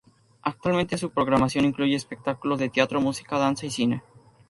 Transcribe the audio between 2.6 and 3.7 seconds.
teatro, música, danza y